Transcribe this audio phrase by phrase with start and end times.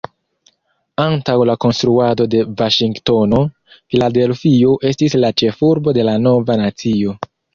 [1.01, 3.41] Antaŭ la konstruado de Vaŝingtono,
[3.93, 7.17] Filadelfio estis la ĉefurbo de la nova nacio.